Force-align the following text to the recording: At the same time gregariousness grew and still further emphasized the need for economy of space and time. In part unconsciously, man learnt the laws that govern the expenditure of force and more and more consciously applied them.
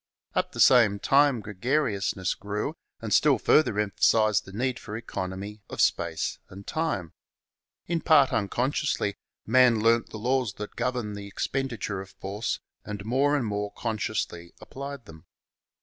At 0.33 0.53
the 0.53 0.59
same 0.59 0.97
time 0.97 1.41
gregariousness 1.41 2.33
grew 2.33 2.75
and 3.01 3.13
still 3.13 3.37
further 3.37 3.77
emphasized 3.79 4.45
the 4.45 4.51
need 4.51 4.79
for 4.79 4.97
economy 4.97 5.61
of 5.69 5.79
space 5.79 6.39
and 6.49 6.65
time. 6.65 7.13
In 7.85 8.01
part 8.01 8.33
unconsciously, 8.33 9.13
man 9.45 9.79
learnt 9.79 10.09
the 10.09 10.17
laws 10.17 10.53
that 10.53 10.75
govern 10.75 11.13
the 11.13 11.27
expenditure 11.27 12.01
of 12.01 12.09
force 12.09 12.59
and 12.83 13.05
more 13.05 13.35
and 13.35 13.45
more 13.45 13.73
consciously 13.73 14.55
applied 14.59 15.05
them. 15.05 15.27